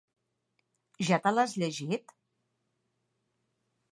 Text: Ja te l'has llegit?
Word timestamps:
Ja 1.09 1.19
te 1.25 1.33
l'has 1.35 1.53
llegit? 1.63 2.15